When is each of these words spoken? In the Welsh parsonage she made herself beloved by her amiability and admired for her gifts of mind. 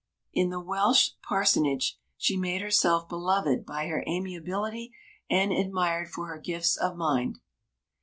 In 0.33 0.49
the 0.49 0.59
Welsh 0.59 1.11
parsonage 1.21 1.99
she 2.17 2.35
made 2.35 2.59
herself 2.63 3.07
beloved 3.07 3.67
by 3.67 3.85
her 3.85 4.03
amiability 4.07 4.95
and 5.29 5.51
admired 5.51 6.09
for 6.09 6.25
her 6.29 6.39
gifts 6.39 6.75
of 6.75 6.97
mind. 6.97 7.37